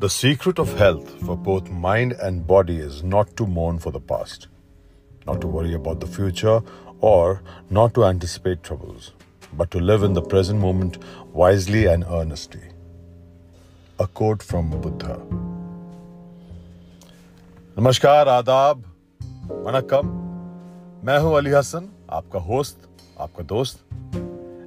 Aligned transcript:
The 0.00 0.10
secret 0.10 0.58
of 0.58 0.78
health 0.78 1.10
for 1.24 1.36
both 1.36 1.70
mind 1.70 2.12
and 2.22 2.46
body 2.46 2.76
is 2.76 3.02
not 3.02 3.34
to 3.36 3.46
mourn 3.46 3.78
for 3.78 3.90
the 3.90 4.00
past, 4.00 4.48
not 5.26 5.40
to 5.40 5.46
worry 5.46 5.72
about 5.72 6.00
the 6.00 6.06
future, 6.06 6.60
or 7.00 7.40
not 7.70 7.94
to 7.94 8.04
anticipate 8.04 8.62
troubles, 8.62 9.12
but 9.54 9.70
to 9.70 9.80
live 9.80 10.02
in 10.02 10.12
the 10.12 10.22
present 10.22 10.60
moment 10.60 10.98
wisely 11.32 11.86
and 11.86 12.04
earnestly. 12.10 12.60
A 13.98 14.06
quote 14.06 14.42
from 14.42 14.70
Buddha. 14.70 15.16
नमस्कार 17.78 18.28
आदाब 18.28 18.84
वनकम 19.50 20.06
मैं 21.06 21.18
हूं 21.20 21.34
अली 21.36 21.50
हसन 21.50 21.88
आपका 22.18 22.38
host 22.46 22.86
आपका 23.20 23.44
दोस्त 23.52 23.84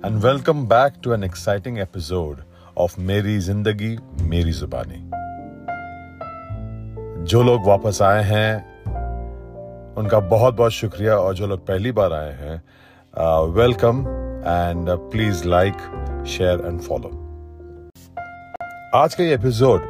and 0.05 0.17
welcome 0.25 0.65
back 0.67 0.93
to 1.03 1.13
an 1.13 1.23
exciting 1.23 1.79
episode 1.79 2.43
of 2.77 2.99
Meri 2.99 3.39
Zindagi 3.47 3.95
Meri 4.33 4.51
जुबानी 4.59 5.12
जो 7.24 7.42
लोग 7.42 7.66
वापस 7.66 7.98
आए 8.02 8.22
हैं, 8.22 8.56
उनका 9.94 10.20
बहुत 10.20 10.54
बहुत 10.54 10.72
शुक्रिया 10.72 11.16
और 11.16 11.34
जो 11.34 11.46
लोग 11.46 11.66
पहली 11.66 11.92
बार 11.92 12.12
आए 12.12 12.32
हैं 12.32 12.62
welcome 13.54 14.00
and 14.46 14.90
please 14.90 15.44
like 15.48 15.74
share 16.26 16.62
and 16.66 16.80
follow 16.80 17.08
आज 18.94 19.14
का 19.14 19.24
ये 19.24 19.34
एपिसोड 19.34 19.80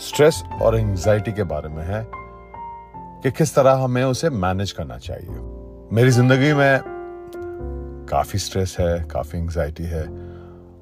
स्ट्रेस 0.00 0.42
और 0.62 0.78
एंजाइटी 0.78 1.32
के 1.32 1.42
बारे 1.42 1.68
में 1.68 1.84
है 1.84 2.06
कि 3.22 3.30
किस 3.30 3.54
तरह 3.54 3.72
हमें 3.72 4.04
उसे 4.04 4.30
मैनेज 4.30 4.72
करना 4.72 4.98
चाहिए। 4.98 5.30
मेरी 5.92 6.10
ज़िंदगी 6.10 6.52
में 6.52 6.80
काफ़ी 8.10 8.38
स्ट्रेस 8.38 8.76
है, 8.80 9.04
काफ़ी 9.04 9.38
एंजाइटी 9.38 9.84
है 9.84 10.04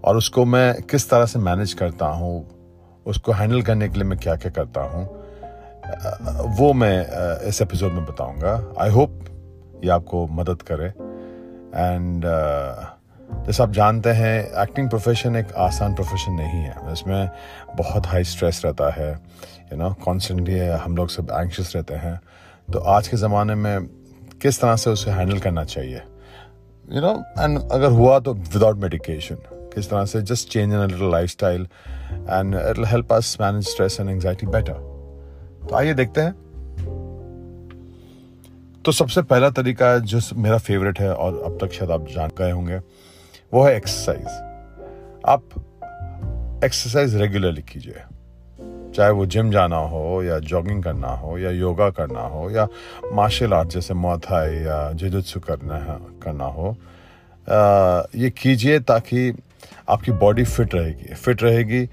और 0.05 0.17
उसको 0.17 0.45
मैं 0.45 0.83
किस 0.83 1.11
तरह 1.11 1.27
से 1.27 1.39
मैनेज 1.39 1.73
करता 1.73 2.07
हूँ 2.07 2.49
उसको 3.07 3.33
हैंडल 3.33 3.63
करने 3.63 3.89
के 3.89 3.95
लिए 3.95 4.05
मैं 4.05 4.19
क्या 4.19 4.37
क्या 4.37 4.51
करता 4.53 4.81
हूँ, 4.83 5.05
वो 6.59 6.73
मैं 6.73 7.47
इस 7.49 7.61
एपिसोड 7.63 7.93
में 7.93 8.05
बताऊँगा। 8.07 8.53
आई 8.81 8.91
होप 8.91 9.21
ये 9.85 9.91
आपको 9.91 10.27
मदद 10.33 10.63
करे। 10.63 10.87
एंड 10.87 12.25
जैसे 13.47 13.63
आप 13.63 13.71
जानते 13.73 14.11
हैं 14.11 14.63
एक्टिंग 14.63 14.89
प्रोफेशन 14.91 15.37
एक 15.37 15.53
आसान 15.59 15.95
प्रोफेशन 15.95 16.33
नहीं 16.33 16.61
है। 16.61 16.93
इसमें 16.93 17.31
बहुत 17.77 18.07
हाई 18.07 18.25
स्ट्रेस 18.25 18.63
रहता 18.65 18.91
है 18.93 19.11
यू 19.13 19.77
नो 19.79 19.93
कॉन्स्टेंटली 20.05 20.59
हम 20.59 20.97
लोग 20.97 21.09
सब 21.11 21.31
एंक्शस 21.33 21.73
रहते 21.77 21.95
हैं। 21.97 22.21
तो 22.73 22.79
आज 22.79 23.09
के 23.09 23.17
ज़माने 23.17 23.55
में 23.55 23.87
किस 24.43 24.61
तरह 24.61 24.77
से 24.77 24.91
उसे 24.91 25.11
हैंडल 25.11 25.39
करना 25.39 25.65
चाहिए? 25.67 26.03
यू 26.93 27.01
नो 27.01 27.13
एंड 27.39 27.59
अगर 27.73 27.91
हुआ 27.91 28.19
तो 28.21 28.35
विदाउट 28.35 28.77
मेडिकेशन 28.79 29.37
किस 29.75 29.91
तरह 29.91 30.05
से 30.05 30.23
just 30.23 30.49
change 30.49 30.73
in 30.75 30.81
little 30.81 31.11
lifestyle 31.31 31.67
and 32.13 32.55
it 32.55 32.85
help 32.87 33.13
us 33.13 33.37
manage 33.41 33.69
stress 33.69 34.01
and 34.01 34.11
anxiety 34.11 34.47
better 34.47 34.73
तो 35.69 35.75
आइए 35.77 35.95
देखते 35.95 36.21
हैं। 36.21 36.33
तो 38.85 38.93
सबसे 38.93 39.23
पहला 39.23 39.51
तरीका 39.51 39.99
जो 39.99 40.21
मेरा 40.37 40.59
फेवरेट 40.59 41.01
है 41.01 41.13
और 41.15 41.43
अब 41.47 41.59
तक 41.61 41.73
शायद 41.73 41.91
आप 41.91 42.07
जान 42.07 42.31
गए 42.39 42.51
होंगे 42.51 42.81
वो 43.55 43.63
है 43.65 43.77
एक्सरसाइज 43.77 44.27
आप 45.27 45.43
एक्सरसाइज 46.65 47.15
रेगुलरली 47.15 47.63
कीजिए। 47.63 48.03
चाहे 48.95 49.11
वो 49.11 49.27
जिम 49.27 49.51
जाना 49.51 49.77
हो 49.77 50.23
या 50.23 50.39
जॉगिंग 50.39 50.83
करना 50.83 51.09
हो 51.09 51.39
या 51.39 51.51
योगा 51.51 51.89
करना 51.91 52.21
हो 52.21 52.51
या 52.51 52.67
मार्शल 53.13 53.53
आर्ट 53.53 53.69
जैसे 53.69 53.95
मोथाई 53.95 54.55
या 54.57 54.77
जुजुत्सु 54.93 55.41
करना 55.41 55.77
है 55.77 55.99
करना 56.23 56.45
हो 56.45 56.71
आ, 56.71 58.03
ये 58.17 58.31
कीजिए 58.31 58.79
ताकि 58.81 59.31
आपकी 59.89 60.13
बॉडी 60.25 60.45
फिट 60.45 60.75
रहेगी। 60.75 61.15
फिट 61.15 61.43
रहेगी 61.43 61.85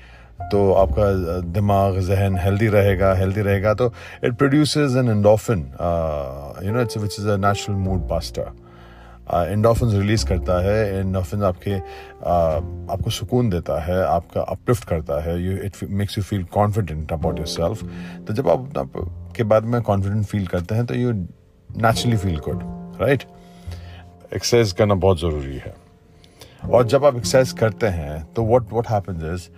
तो 0.52 0.72
आपका 0.74 1.06
दिमाग 1.52 2.00
जहन 2.08 2.38
हेल्दी 2.38 2.68
रहेगा 2.70 3.14
हेल्दी 3.16 3.42
रहेगा। 3.42 3.74
तो 3.74 3.94
it 4.24 4.34
produce 4.38 4.78
an 4.78 5.10
endorphin 5.10 5.60
you 6.66 6.74
know 6.74 6.82
it's 6.82 6.98
which 6.98 7.20
is 7.20 7.30
a 7.30 7.38
natural 7.38 7.78
mood 7.80 8.08
booster 8.10 8.52
endorphin 9.32 9.90
release 9.92 10.26
करता 10.28 10.60
है 10.64 11.00
एंडोफिन 11.00 11.44
आपके 11.44 11.78
uh, 11.78 12.92
आपको 12.94 13.10
सुकून 13.10 13.50
देता 13.50 13.80
है 13.84 14.02
आपका 14.06 14.42
अपलिफ्ट 14.42 14.88
करता 14.88 15.22
है। 15.24 15.38
You 15.44 15.58
it 15.58 15.78
makes 15.90 16.18
you 16.18 16.24
feel 16.24 16.44
confident 16.54 17.14
about 17.14 17.38
yourself 17.48 17.84
तो 18.28 18.34
जब 18.34 18.50
आप 18.50 18.66
अपना 18.78 19.06
के 19.36 19.44
बाद 19.44 19.66
में 19.66 19.82
कॉन्फिडेंट 19.82 20.26
फील 20.26 20.48
करते 20.48 20.76
हैं 20.76 20.86
तो 20.86 20.96
you 20.96 21.12
naturally 21.12 22.18
feel 22.18 22.38
good 22.48 22.64
right 23.02 23.24
exercise 24.34 24.72
करना 24.72 24.96
बहुत 24.96 25.20
ज़रूरी 25.20 25.58
है। 25.58 25.74
और 26.64 26.88
जब 26.88 27.06
आप 27.06 27.16
एक्सरसाइज 27.16 27.52
करते 27.60 27.88
हैं 27.88 28.24
तो 28.34 28.46
व्हाट 28.46 28.72
व्हाट 28.72 28.88
हैपेंस 28.90 29.24
इज़ 29.34 29.50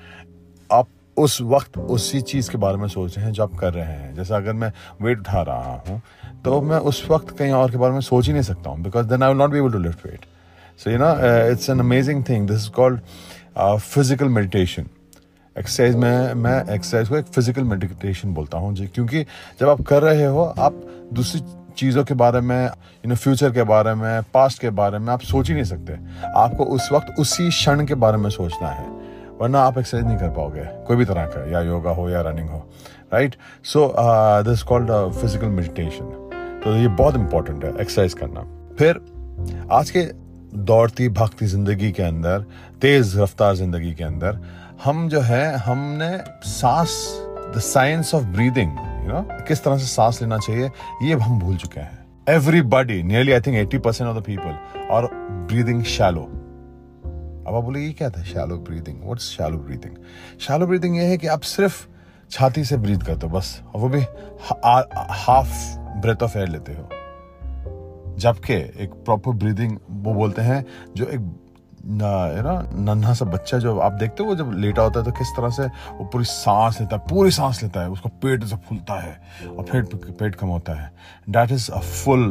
आप 0.70 0.88
उस 1.18 1.42
वक्त 1.42 1.78
उसी 1.78 2.22
चीज़ 2.22 2.50
के 2.52 2.58
बारे 2.58 2.78
में 2.78 2.88
सोच 2.88 3.18
रहे 3.18 3.26
हैं 3.26 3.34
जो 3.34 3.44
आप 3.44 3.54
कर 3.60 3.74
रहे 3.74 3.86
हैं। 3.86 4.14
जैसे 4.16 4.34
अगर 4.34 4.54
मैं 4.54 4.72
वेट 5.02 5.20
उठा 5.20 5.42
रहा 5.42 5.84
हूँ 5.88 6.02
तो 6.46 6.62
मैं 6.62 6.78
उस 6.78 7.06
वक्त 7.10 7.38
कहीं 7.38 7.52
और 7.52 7.72
के 7.72 7.78
बारे 7.78 7.94
में 7.94 8.02
सोच 8.02 8.28
ही 8.28 8.34
नहीं 8.34 8.44
सकता 8.44 8.70
हूँ 8.70 8.84
because 8.84 9.08
then 9.08 9.24
I 9.24 9.30
will 9.30 9.38
not 9.38 9.52
be 9.52 9.58
able 9.58 9.72
to 9.72 9.80
lift 9.80 10.06
weight 10.06 10.26
so 10.80 10.92
you 10.92 10.98
know 10.98 11.14
it's 11.52 11.70
an 11.70 11.80
amazing 11.80 12.24
thing 12.30 12.48
this 12.48 12.64
is 12.64 12.70
called 12.72 13.00
physical 13.80 14.30
meditation 14.30 14.88
exercise 15.56 15.96
में, 15.96 16.34
मैं 16.34 16.60
एक्सरसाइज 16.76 17.10
को 17.10 17.18
एक 17.18 17.26
फ़िज़िकल 17.26 17.64
मेडिटेशन 17.64 18.34
बोलता 18.34 18.58
हूँ, 18.58 18.74
जी, 18.76 18.86
क्योंकि 18.88 19.24
जब 19.60 19.70
आप 19.70 19.82
कर 19.82 20.02
रहे 20.04 20.26
हो, 20.26 20.44
आप 20.44 20.82
दूसरी 21.14 21.42
चीज़ों 21.78 22.04
के 22.04 22.14
बारे 22.14 22.42
में 22.42 22.66
यू 22.66 23.10
नो 23.10 23.16
फ्यूचर 23.16 23.52
के 23.52 23.64
बारे 23.66 23.94
में 23.96 24.22
पास्ट 24.34 24.62
के 24.62 24.70
बारे 24.72 25.00
में 25.00 25.12
आप 25.14 25.22
सोच 25.24 25.48
ही 25.48 25.54
नहीं 25.54 25.64
सकते। 25.66 25.98
आपको 26.38 26.64
उस 26.66 26.90
वक्त 26.94 27.20
उसी 27.20 27.50
क्षण 27.50 27.86
के 27.86 27.96
बारे 27.96 28.18
में 28.18 28.30
सोचना 28.32 28.70
है, 28.70 28.88
वरना 29.40 29.62
आप 29.62 29.78
एक्सरसाइज 29.78 30.06
नहीं 30.06 30.18
कर 30.18 30.30
पाओगे, 30.32 30.64
कोई 30.88 30.98
भी 30.98 31.06
तरह 31.06 31.26
का, 31.26 31.50
या 31.52 31.62
योगा 31.64 31.92
हो, 31.92 32.10
या 32.10 32.22
रनिंग 32.22 32.50
हो 32.50 32.68
right 33.14 33.36
so 33.66 33.94
this 34.44 34.64
called 34.64 34.92
physical 35.14 35.48
meditation 35.50 36.62
तो 36.64 36.76
ये 36.76 36.88
बहुत 36.90 37.16
इंपॉर्टेंट 37.16 37.64
है 37.66 37.72
एक्सरसाइज 37.72 38.14
करना। 38.14 38.42
फिर, 38.78 39.00
आज 39.72 39.90
के 39.90 40.02
दौड़ती 40.66 41.08
भागती 41.12 41.46
ज़िंदगी 41.48 41.92
के 41.92 42.04
अंदर, 42.04 42.46
तेज 42.82 43.18
रफ्तार 43.20 43.56
ज़िंदगी 43.56 43.94
के 43.94 44.04
अंदर, 44.04 44.40
हम 44.84 45.08
जो 45.10 45.20
है, 45.22 45.58
हमने 45.58 46.18
सांस 46.48 46.96
the 47.56 47.60
science 47.62 48.14
of 48.16 48.24
breathing 48.26 48.72
you 49.04 49.10
know 49.10 49.22
किस 49.48 49.64
तरह 49.64 49.78
से 49.78 49.86
सांस 49.86 50.22
लेना 50.22 50.38
चाहिए, 50.38 50.70
ये 51.04 51.14
हम 51.16 51.40
भूल 51.40 51.58
चुके 51.58 51.80
हैं। 51.80 52.06
Everybody 52.30 53.02
nearly 53.04 53.32
I 53.32 53.42
think 53.42 53.56
eighty 53.58 53.78
percent 53.80 54.10
of 54.10 54.18
the 54.18 54.24
people 54.24 54.88
और 54.92 55.10
ब्रीदिंग 55.48 55.84
शैलो 55.86 56.22
अब 57.48 57.56
आप 57.56 57.64
बोले 57.64 57.80
ये 57.80 57.92
क्या 57.94 58.10
था 58.10 58.22
shallow 58.24 58.58
breathing 58.60 59.02
what's 59.04 59.24
shallow 59.30 59.58
breathing 59.58 59.96
shallow 60.40 60.68
breathing 60.68 60.96
ये 60.98 61.06
है 61.06 61.18
कि 61.18 61.28
आप 61.28 61.42
सिर्फ़ 61.42 61.86
छाती 62.32 62.64
से 62.64 62.78
ब्रीद 62.78 63.04
करते 63.04 63.28
हो, 63.28 63.38
बस। 63.38 63.62
और 63.74 63.82
वो 63.82 63.90
भी 63.90 64.00
हाफ़ 64.00 65.78
ब्रेथ 66.02 66.24
ऑफ़ 66.24 66.38
एयर 66.38 66.48
लेते 66.48 66.74
हो। 66.74 66.90
जबकि 68.20 68.54
एक 68.54 68.94
प्रॉपर 69.06 69.32
ब्रीदिंग 69.34 69.78
वो 69.90 70.14
बोलते 70.14 70.42
हैं, 70.42 70.66
जो 70.96 71.06
एक 71.06 71.20
ना 71.86 72.54
नन्हा 72.74 73.14
सा 73.14 73.26
बच्चा 73.26 73.58
जो 73.60 73.78
आप 73.80 73.92
देखते 73.94 74.24
हो 74.24 74.36
जब 74.36 74.52
लेटा 74.56 74.82
होता 74.82 75.00
है 75.00 75.06
तो 75.06 75.12
किस 75.12 75.32
तरह 75.38 75.50
से 75.50 75.64
वो 75.94 76.06
पूरी 76.06 76.26
सांस 76.26 76.80
लेता 76.82 76.96
है, 76.96 77.02
पूरी 77.10 77.32
सांस 77.32 77.62
लेता 77.64 77.82
है, 77.82 77.90
उसका 77.90 78.10
पेट 78.22 78.44
से 78.44 78.56
फूलता 78.68 79.00
है 79.02 79.14
और 79.48 79.64
पेट 79.64 79.96
पेट 80.20 80.36
कम 80.36 80.48
होता 80.48 80.74
है। 80.82 80.92
That 81.30 81.52
is 81.52 81.72
a 81.72 81.80
full 81.80 82.26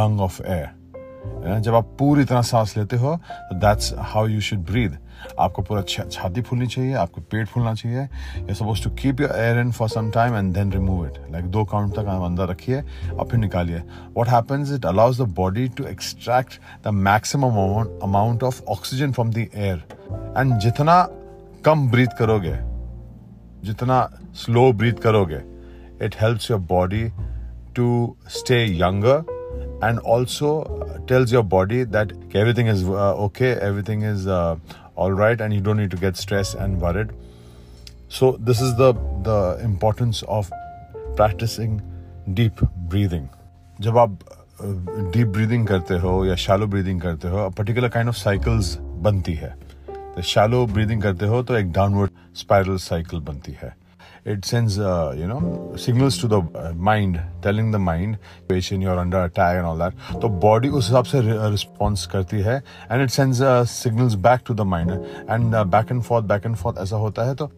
lung 0.00 0.20
of 0.20 0.42
air 0.42 1.58
जब 1.60 1.74
आप 1.74 1.96
पूरी 1.98 2.24
तरह 2.24 2.42
सांस 2.42 2.76
लेते 2.76 2.96
हो 2.96 3.16
तो 3.16 3.56
that's 3.58 3.92
how 3.98 4.26
you 4.26 4.40
should 4.40 4.64
breathe 4.66 4.98
आपको 5.38 5.62
पूरा 5.62 5.82
छाती 5.82 6.42
फूलनी 6.42 6.66
चाहिए 6.66 6.94
आपको 6.94 7.20
पेट 7.30 7.46
फूलना 7.48 7.74
चाहिए। 7.74 8.02
You 8.48 8.54
suppose 8.54 8.82
to 8.84 8.90
keep 9.00 9.20
your 9.20 9.30
air 9.36 9.58
in 9.60 9.70
for 9.72 9.88
some 9.88 10.10
time 10.10 10.36
and 10.36 10.52
then 10.54 10.72
remove 10.72 11.06
it 11.06 11.18
like 11.32 11.46
दो 11.56 11.64
काउंट 11.72 11.94
तक 11.96 12.06
अंदर 12.24 12.48
रखिए 12.48 12.80
और 13.10 13.28
फिर 13.30 13.40
निकालिए। 13.40 13.82
What 14.16 14.28
happens 14.28 14.72
it 14.72 14.86
allows 14.86 15.20
the 15.20 15.28
body 15.36 15.68
to 15.68 15.84
extract 15.84 16.60
the 16.84 16.92
maximum 17.08 17.58
amount 18.02 18.42
of 18.44 18.62
oxygen 18.68 19.12
from 19.12 19.30
the 19.30 19.46
air 19.54 19.82
and 20.38 20.58
जितना 20.58 21.02
कम 21.64 21.90
breathe 21.90 22.16
करोगे 22.18 22.56
जितना 23.66 24.08
स्लो 24.44 24.72
ब्रीथ 24.72 25.02
करोगे 25.02 25.42
it 26.04 26.14
helps 26.20 26.50
your 26.50 26.60
body 26.70 27.04
to 27.76 28.16
stay 28.38 28.64
younger 28.78 29.38
tells 31.10 31.32
your 31.32 31.42
body 31.52 31.78
that 31.84 32.10
everything 32.40 32.66
is 32.72 32.82
uh, 32.88 33.26
okay, 33.26 33.52
everything 33.68 34.02
is 34.02 34.26
uh, 34.26 34.56
all 34.99 35.11
right 35.11 35.41
and 35.41 35.53
you 35.53 35.61
don't 35.61 35.77
need 35.77 35.91
to 35.91 35.97
get 35.97 36.17
stressed 36.17 36.55
and 36.55 36.81
worried 36.81 37.13
so 38.09 38.31
this 38.49 38.61
is 38.61 38.75
the 38.81 38.93
the 39.23 39.39
importance 39.63 40.23
of 40.37 40.51
practicing 41.21 41.77
deep 42.39 42.65
breathing 42.93 43.27
जब 43.81 43.97
आप 43.97 44.17
deep 45.13 45.27
breathing 45.27 45.65
करते 45.67 45.95
हो 45.99 46.13
या 46.25 46.35
shallow 46.41 46.67
breathing 46.67 47.01
करते 47.01 47.27
हो 47.27 47.49
particular 47.57 47.89
kind 47.95 48.09
of 48.09 48.15
cycles 48.15 48.75
बनती 49.07 49.33
है 49.35 49.49
तो 49.87 50.21
शैलो 50.21 50.65
ब्रीदिंग 50.67 51.01
करते 51.01 51.25
हो 51.27 51.41
तो 51.43 51.55
एक 51.57 51.71
डाउनवर्ड 51.71 52.11
स्पाइरल 52.41 52.77
साइकिल 52.83 53.19
बनती 53.29 53.57
है 53.61 53.73
it 54.24 54.44
sends 54.44 54.78
uh, 54.78 55.14
you 55.16 55.26
know 55.26 55.74
signals 55.76 56.18
to 56.18 56.28
the 56.28 56.40
uh, 56.40 56.72
mind 56.74 57.20
telling 57.42 57.70
the 57.70 57.78
mind 57.78 58.18
patient 58.48 58.82
you're 58.82 58.98
under 58.98 59.22
attack 59.24 59.56
and 59.56 59.66
all 59.66 59.76
that 59.76 59.94
तो 60.22 60.28
body 60.40 60.68
उस 60.68 60.88
हिसाब 60.88 61.04
से 61.04 61.22
response 61.56 62.06
करती 62.06 62.40
है 62.42 62.62
and 62.90 63.02
it 63.02 63.10
sends 63.10 63.40
uh, 63.40 63.64
signals 63.64 64.16
back 64.16 64.44
to 64.44 64.54
the 64.54 64.64
mind 64.64 64.90
and 65.28 65.54
uh, 65.54 65.64
back 65.64 65.90
and 65.90 66.04
forth 66.06 66.26
back 66.26 66.44
and 66.44 66.58
forth 66.58 66.78
ऐसा 66.78 66.96
होता 66.96 67.24
है 67.28 67.34
तो 67.34 67.50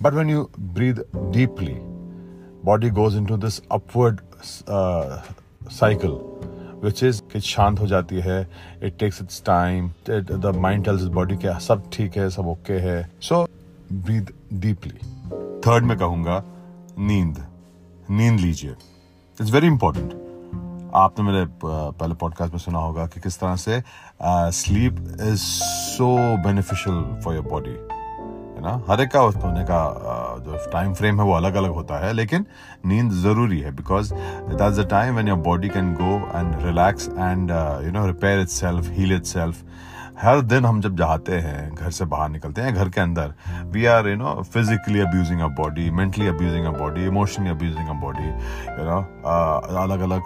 But 0.00 0.14
when 0.14 0.28
you 0.28 0.50
breathe 0.76 0.98
deeply, 1.30 1.76
body 2.64 2.90
goes 2.90 3.14
into 3.14 3.36
this 3.36 3.60
upward 3.70 4.20
uh, 4.66 5.22
cycle, 5.70 6.16
which 6.80 7.02
is 7.04 7.20
कि 7.32 7.40
शांत 7.40 7.80
हो 7.80 7.86
जाती 7.86 8.20
है 8.20 8.46
it 8.80 8.98
takes 8.98 9.20
its 9.20 9.38
time 9.40 9.94
it, 10.06 10.26
the 10.46 10.52
mind 10.52 10.84
tells 10.84 11.02
its 11.02 11.14
body 11.18 11.36
कि 11.36 11.58
सब 11.66 11.88
ठीक 11.92 12.16
है 12.16 12.28
सब 12.30 12.48
ओके 12.48 12.78
है 12.86 12.96
so 13.20 13.46
breathe 14.06 14.32
deeply 14.64 14.98
थर्ड 15.66 15.84
में 15.84 15.96
कहूँगा, 15.98 16.42
नींद। 16.98 17.46
नींद 18.10 18.40
लीजिए। 18.40 18.70
इट्स 18.70 19.52
वेरी 19.52 19.66
इंपॉर्टेंट 19.66 20.12
आपने 20.94 21.24
मेरे 21.24 21.46
पहले 21.64 22.14
पॉडकास्ट 22.14 22.52
में 22.52 22.60
सुना 22.60 22.78
होगा 22.78 23.06
कि 23.06 23.20
किस 23.20 23.38
तरह 23.40 23.56
से 23.56 23.82
sleep 24.56 24.96
is 25.22 25.40
so 25.40 26.14
beneficial 26.44 27.02
for 27.24 27.34
your 27.34 27.44
body 27.44 27.70
है 27.70 28.60
ना? 28.62 28.82
हर 28.88 29.00
एक 29.00 29.10
का 29.10 29.20
होने 29.20 29.64
का 29.64 29.80
जो 30.40 30.58
टाइम 30.72 30.92
फ्रेम 30.94 31.20
है 31.20 31.26
वो 31.26 31.32
अलग 31.34 31.54
अलग 31.54 31.70
होता 31.74 32.04
है, 32.04 32.12
लेकिन 32.12 32.44
नींद 32.86 33.12
ज़रूरी 33.22 33.60
है 33.60 33.74
because 33.76 34.12
that's 34.14 34.78
the 34.78 34.88
time 34.90 35.14
when 35.14 35.28
your 35.28 35.38
body 35.48 35.68
can 35.68 35.92
go 36.00 36.14
and 36.38 36.54
relax 36.64 37.08
and 37.08 37.50
you 37.86 37.92
know 37.92 38.06
repair 38.06 38.40
itself 38.48 38.90
heal 38.90 39.16
itself 39.24 39.62
हर 40.20 40.40
दिन 40.40 40.64
हम 40.64 40.80
जब 40.80 40.96
जाते 40.96 41.38
हैं 41.38 41.74
घर 41.74 41.90
से 41.90 42.04
बाहर 42.04 42.28
निकलते 42.28 42.62
हैं 42.62 42.74
घर 42.74 42.88
के 42.88 43.00
अंदर 43.00 43.32
we 43.72 43.84
are 43.86 44.08
you 44.08 44.16
know 44.16 44.42
physically 44.42 45.00
abusing 45.00 45.40
a 45.40 45.46
body 45.60 45.90
mentally 45.90 46.26
abusing 46.28 46.66
a 46.66 46.70
body 46.78 47.06
emotionally 47.06 47.50
abusing 47.50 47.88
a 47.88 48.00
body 48.02 48.28
you 48.28 48.84
know 48.90 49.00
अलग 49.82 50.00
अलग 50.00 50.22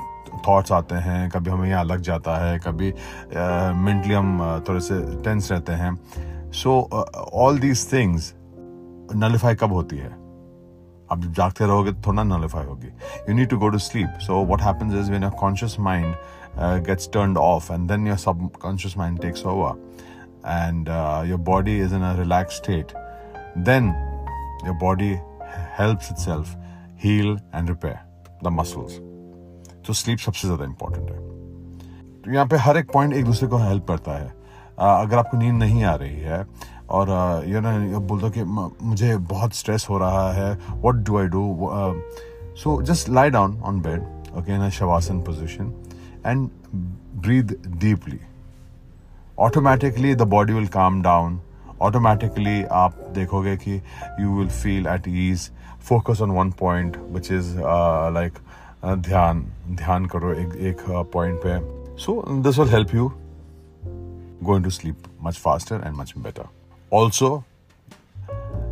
थॉट्स 0.48 0.72
आते 0.72 0.94
हैं 1.04 1.28
कभी 1.30 1.50
हमें 1.50 1.68
यहाँ 1.68 1.84
लग 1.84 2.00
जाता 2.00 2.36
है 2.36 2.58
कभी 2.58 2.92
मेंटली 2.92 4.14
uh, 4.14 4.18
हम 4.18 4.38
uh, 4.38 4.68
थोड़े 4.68 4.80
से 4.80 5.00
टेंस 5.24 5.50
रहते 5.52 5.72
हैं। 5.72 6.50
So 6.52 6.78
all 7.34 7.58
these 7.58 7.92
things 7.92 8.32
nullify 9.16 9.54
कब 9.54 9.72
होती 9.72 9.96
है? 9.96 10.10
आप 11.12 11.20
जब 11.20 11.32
जागते 11.32 11.64
रहोगे 11.64 11.92
तो 11.92 12.02
थोड़ा 12.06 12.22
नलिफाई 12.22 12.64
होगी। 12.64 12.86
You 13.28 13.34
need 13.34 13.48
to 13.48 13.58
go 13.58 13.68
to 13.68 13.78
sleep 13.78 14.18
so 14.20 14.44
what 14.46 14.62
happens 14.62 14.94
is 15.00 15.10
when 15.12 15.22
your 15.22 15.32
conscious 15.40 15.76
mind 15.80 16.14
gets 16.58 17.10
turned 17.14 17.38
off 17.38 17.72
and 17.72 17.88
then 17.88 18.06
your 18.06 18.16
subconscious 18.62 18.96
mind 18.98 19.20
takes 19.22 19.46
over 19.46 19.84
and 20.48 20.88
uh, 20.88 21.22
your 21.26 21.38
body 21.38 21.72
is 21.84 21.92
in 21.92 22.02
a 22.02 22.10
relaxed 22.16 22.58
state, 22.58 22.92
then 23.68 23.86
your 24.64 24.74
body 24.74 25.08
helps 25.78 26.10
itself 26.12 26.52
heal 26.96 27.30
and 27.52 27.72
repair 27.72 27.96
the 28.42 28.52
muscles. 28.58 28.92
तो 29.86 29.92
sleep 29.92 30.18
सबसे 30.18 30.48
ज़्यादा 30.48 30.64
important 30.64 31.10
है। 31.10 31.18
तो 32.22 32.32
यहाँ 32.32 32.46
पे 32.46 32.56
हर 32.56 32.76
एक 32.76 32.90
point 32.92 33.14
एक 33.14 33.24
दूसरे 33.24 33.48
को 33.48 33.56
हेल्प 33.58 33.86
करता 33.88 34.12
है। 34.18 34.28
अगर 34.78 35.16
आपको 35.18 35.38
नींद 35.38 35.54
नहीं 35.54 35.84
आ 35.84 35.94
रही 35.94 36.20
है 36.20 36.44
और 36.90 37.10
यू 37.48 37.60
नो 37.60 38.00
बोल 38.00 38.20
दो 38.20 38.30
कि 38.30 38.44
मुझे 38.44 39.16
बहुत 39.34 39.54
स्ट्रेस 39.54 39.86
हो 39.90 39.98
रहा 39.98 40.30
है 40.32 40.52
what 40.54 41.04
do 41.06 41.18
I 41.18 41.26
do 41.34 41.42
so 42.62 42.80
just 42.82 43.08
lie 43.08 43.30
down 43.30 43.60
on 43.66 43.80
bed 43.82 44.00
okay 44.38 44.54
in 44.54 44.68
shavasana 44.78 45.20
position 45.22 45.74
and 46.26 46.48
breathe 47.22 47.56
deeply 47.80 48.20
automatically 49.38 50.14
the 50.14 50.22
body 50.22 50.52
will 50.52 50.66
calm 50.66 51.02
down 51.02 51.40
automatically 51.82 52.62
आप 52.72 52.94
देखोगे 53.14 53.56
कि 53.56 53.80
you 54.20 54.36
will 54.38 54.48
feel 54.48 54.86
at 54.86 55.08
ease 55.08 55.50
focus 55.88 56.20
on 56.22 56.30
one 56.30 56.50
point 56.50 56.96
which 57.12 57.32
is 57.32 57.54
like 58.14 58.38
dhyan. 58.86 59.40
ध्यान 59.70 60.06
करो 60.06 60.32
एक 60.32 60.54
एक 60.68 60.84
point 61.12 61.40
पे. 61.46 61.58
So 61.96 62.22
this 62.42 62.58
will 62.58 62.68
help 62.68 62.94
you 62.94 63.10
going 64.42 64.64
to 64.64 64.70
sleep 64.70 65.02
much 65.22 65.38
faster 65.38 65.82
and 65.86 65.96
much 65.96 66.14
better 66.18 66.48
also 66.92 67.42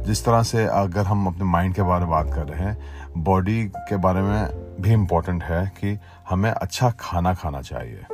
जिस 0.07 0.25
तरह 0.25 0.43
से 0.43 0.65
अगर 0.67 1.05
हम 1.07 1.27
अपने 1.27 1.45
माइंड 1.45 1.75
के 1.75 1.83
बारे 1.83 2.05
में 2.05 2.11
बात 2.11 2.33
कर 2.35 2.47
रहे 2.47 2.65
हैं 2.65 3.23
बॉडी 3.25 3.63
के 3.89 3.97
बारे 3.97 4.23
में 4.23 4.64
भी 4.81 4.93
इम्पोर्टेंट 4.93 5.43
है 5.43 5.67
कि 5.79 5.99
हमें 6.29 6.51
अच्छा 6.51 6.91
खाना 7.01 7.35
खाना 7.35 7.61
चाहिए। 7.63 8.07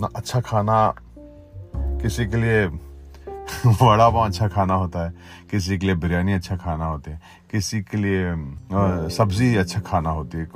ना 0.00 0.08
अच्छा 0.16 0.40
खाना 0.40 0.94
किसी 1.76 2.26
के 2.26 2.36
लिए 2.36 2.66
वड़ा 3.66 4.08
पाव 4.10 4.24
अच्छा 4.26 4.48
खाना 4.48 4.74
होता 4.74 5.04
है 5.04 5.12
किसी 5.50 5.78
के 5.78 5.86
लिए 5.86 5.94
बिरयानी 5.94 6.32
अच्छा 6.32 6.56
खाना 6.56 6.86
होती 6.86 7.10
है 7.10 7.20
किसी 7.50 7.80
के 7.82 7.96
लिए 7.96 8.34
सब्ज़ी 9.10 9.56
अच्छा 9.56 9.80
खाना 9.80 10.10
होती 10.10 10.38
है 10.38 10.46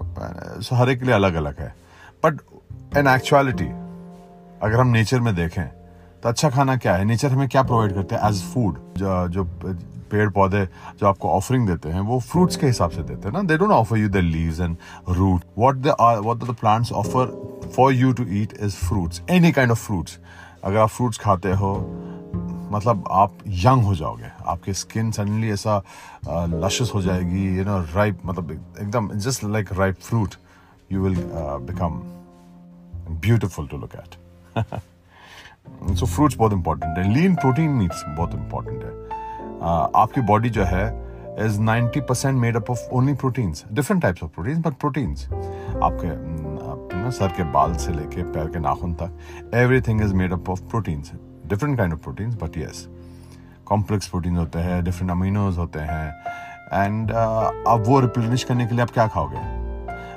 सो 0.63 0.77
हर 0.77 0.91
एक 0.91 0.99
के 0.99 1.05
लिए 1.05 1.15
अलग 1.15 1.35
अलग 1.35 1.59
है। 1.61 1.75
बट 2.25 2.41
इन 2.99 3.07
एक्चुअलिटी 3.09 3.67
अगर 4.63 4.81
हम 4.81 4.87
नेचर 4.87 5.21
में 5.21 5.35
देखें 5.35 5.65
तो 6.23 6.29
अच्छा 6.29 6.51
खाना 6.51 6.77
क्या 6.77 6.95
है? 6.97 7.05
नेचर 7.05 7.33
हमें 7.33 7.49
क्या 7.49 7.63
प्रोवाइड 7.63 7.95
करते 7.95 8.15
हैं? 8.15 8.29
एज 8.29 8.43
फ़ूड 8.43 8.79
जो, 8.97 9.29
जो 9.29 9.45
पेड़ 10.15 10.29
पौधे 10.31 10.65
जो 11.01 11.07
आपको 11.07 11.31
ऑफरिंग 11.31 11.67
देते 11.69 11.89
हैं, 11.89 12.01
वो 12.01 12.19
फ्रूट्स 12.23 12.57
के 12.57 12.67
हिसाब 12.67 12.91
से 12.91 13.03
देते 13.03 13.29
हैं 13.29 13.33
ना? 13.33 13.43
They 13.43 13.57
don't 13.59 13.71
offer 13.73 13.99
you 13.99 14.09
the 14.09 14.17
leaves 14.17 14.61
and 14.61 14.77
root 15.09 15.43
what 15.59 15.77
the 15.77 15.97
what 16.25 16.37
the 16.39 16.55
plants 16.61 16.93
offer 16.95 17.71
for 17.77 17.93
you 17.93 18.13
to 18.13 18.27
eat 18.41 18.53
is 18.61 18.77
fruits 18.87 19.23
any 19.31 19.53
kind 19.53 19.71
of 19.71 19.87
fruits 19.87 20.19
अगर 20.65 20.79
आप 20.79 20.89
फ्रूट्स 20.89 21.19
खाते 21.19 21.53
हो 21.53 21.75
मतलब 22.73 23.05
आप 23.13 23.33
यंग 23.65 23.85
हो 23.85 23.95
जाओगे। 23.95 24.31
आपके 24.47 24.73
स्किन 24.75 25.11
सडनली 25.13 25.51
ऐसा 25.53 25.77
लशस 26.29 26.91
हो 26.95 27.03
जाएगी 27.03 27.45
यू 27.57 27.65
नो 27.65 27.79
राइप 27.95 28.21
मतलब 28.27 28.51
एकदम 28.53 29.11
just 29.27 29.45
like 29.45 29.73
ripe 29.73 30.01
fruit 30.03 30.35
you 30.93 31.03
will 31.03 31.17
become 31.69 32.01
beautiful 33.21 33.67
to 33.69 33.79
look 33.79 33.95
at 33.95 34.15
so 35.97 36.07
fruits 36.07 36.37
बहुत 36.37 36.53
इंपॉर्टेंट 36.53 36.99
है। 36.99 37.13
लीन 37.15 37.35
प्रोटीन 37.35 37.77
नीड्स 37.79 38.05
बहुत 38.09 38.35
इंपॉर्टेंट 38.35 38.85
है। 38.85 39.14
आपकी 39.97 40.21
बॉडी 40.21 40.51
जो 40.51 40.65
है 40.65 40.87
is 41.47 41.61
90 41.61 42.01
percent 42.01 42.39
made 42.39 42.57
up 42.57 42.71
of 42.71 42.81
only 42.93 43.13
proteins 43.13 43.65
different 43.73 44.03
types 44.03 44.23
of 44.23 44.31
proteins 44.31 44.59
but 44.59 44.73
proteins 44.73 45.25
आपके 45.83 46.09
ना 46.99 47.11
sir 47.11 47.29
के 47.29 47.43
बाल 47.43 47.75
से 47.75 47.93
लेके 47.93 48.23
पैर 48.23 48.47
के 48.47 48.59
नाखून 48.59 48.95
तक 48.95 49.19
everything 49.55 50.01
is 50.01 50.15
made 50.15 50.33
up 50.33 50.51
of 50.51 50.63
proteins 50.63 51.13
different 51.47 51.79
kind 51.79 51.93
of 51.93 52.01
proteins 52.01 52.35
but 52.35 52.59
yes 52.59 52.89
complex 53.67 54.09
protein 54.09 54.37
होते 54.37 54.59
हैं 54.59 54.85
डिफरेंट 54.85 55.11
अमीनोज 55.11 55.59
होते 55.59 55.79
हैं 55.79 56.15
एंड 56.73 57.11
uh, 57.11 57.17
अब 57.69 57.85
वो 57.87 58.01
रिप्लेनिश 58.01 58.45
करने 58.45 58.67
के 58.67 58.75
लिए 58.75 58.83
आप 58.83 58.91
क्या 58.91 59.07
खाओगे? 59.09 59.37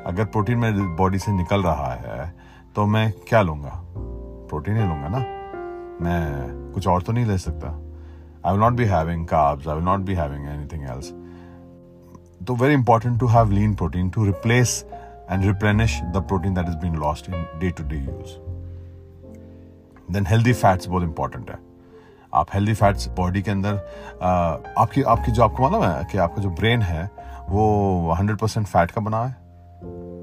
अगर 0.05 0.25
प्रोटीन 0.25 0.57
मेरे 0.57 0.81
बॉडी 0.81 1.19
से 1.19 1.31
निकल 1.31 1.63
रहा 1.63 1.93
है 1.93 2.35
तो 2.75 2.85
मैं 2.85 3.13
क्या 3.27 3.41
लूँगा? 3.41 3.71
प्रोटीन 4.49 4.77
ही 4.77 4.87
लूँगा 4.87 5.07
ना? 5.07 5.17
मैं 6.01 6.71
कुछ 6.73 6.87
और 6.87 7.01
तो 7.01 7.13
नहीं 7.13 7.25
ले 7.25 7.37
सकता। 7.37 7.86
I 8.47 8.53
will 8.53 8.61
not 8.61 8.73
be 8.73 8.85
having 8.85 9.25
carbs 9.27 9.67
I 9.67 9.75
will 9.75 9.83
not 9.83 9.99
be 9.99 10.13
having 10.15 10.47
anything 10.49 10.83
else 10.89 11.11
तो 12.47 12.55
very 12.55 12.73
important 12.73 13.19
to 13.19 13.27
have 13.27 13.51
lean 13.51 13.73
protein 13.75 14.09
to 14.09 14.25
replace 14.25 14.83
and 15.31 15.45
replenish 15.45 15.99
the 16.15 16.23
protein 16.27 16.53
that 16.53 16.69
is 16.69 16.75
been 16.75 16.95
lost 16.95 17.29
in 17.29 17.45
day 17.59 17.69
to 17.69 17.83
day 17.83 17.97
use 17.97 18.35
then 20.13 20.27
healthy 20.27 20.53
fats 20.53 20.87
बहुत 20.87 21.03
important 21.03 21.49
है। 21.51 21.57
आप 22.33 22.47
healthy 22.53 22.73
fats 22.73 23.07
body 23.17 23.41
के 23.41 23.51
अंदर 23.51 23.73
आपकी 24.77 25.01
आपकी 25.01 25.31
जो 25.31 25.43
आपको 25.43 25.63
मालूम 25.63 25.83
है 25.83 26.03
कि 26.11 26.17
आपका 26.17 26.41
जो 26.41 26.49
ब्रेन 26.49 26.81
है, 26.81 27.09
वो 27.49 28.13
हंड्रेड 28.19 28.37
परसेंट 28.37 28.67
फैट 28.67 28.91
का 28.91 29.01
बना 29.01 29.23
है। 29.25 29.35